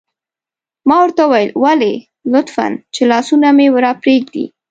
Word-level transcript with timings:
ما 0.87 0.95
ورته 1.01 1.23
وویل: 1.25 1.49
ولې؟ 1.63 1.93
لطفاً، 2.33 2.67
چې 2.93 3.01
لاسونه 3.11 3.47
مې 3.57 3.67
را 3.85 3.91
پرېږدي. 4.01 4.45